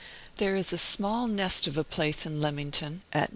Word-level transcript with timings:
There 0.37 0.55
is 0.55 0.73
a 0.73 0.79
small 0.79 1.27
nest 1.27 1.67
of 1.67 1.77
a 1.77 1.83
place 1.83 2.25
in 2.25 2.41
Leamington 2.41 3.03
at 3.13 3.29
No. 3.29 3.29